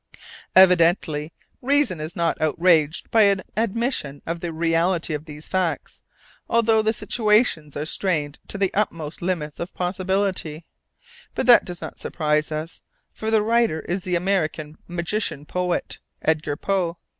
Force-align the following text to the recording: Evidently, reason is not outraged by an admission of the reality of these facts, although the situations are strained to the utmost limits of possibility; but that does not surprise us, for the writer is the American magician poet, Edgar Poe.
Evidently, 0.55 1.31
reason 1.61 1.99
is 1.99 2.15
not 2.15 2.35
outraged 2.41 3.11
by 3.11 3.21
an 3.21 3.43
admission 3.55 4.19
of 4.25 4.39
the 4.39 4.51
reality 4.51 5.13
of 5.13 5.25
these 5.25 5.47
facts, 5.47 6.01
although 6.49 6.81
the 6.81 6.91
situations 6.91 7.77
are 7.77 7.85
strained 7.85 8.39
to 8.47 8.57
the 8.57 8.73
utmost 8.73 9.21
limits 9.21 9.59
of 9.59 9.75
possibility; 9.75 10.65
but 11.35 11.45
that 11.45 11.65
does 11.65 11.83
not 11.83 11.99
surprise 11.99 12.51
us, 12.51 12.81
for 13.13 13.29
the 13.29 13.43
writer 13.43 13.81
is 13.81 14.01
the 14.03 14.15
American 14.15 14.75
magician 14.87 15.45
poet, 15.45 15.99
Edgar 16.23 16.55
Poe. 16.57 16.97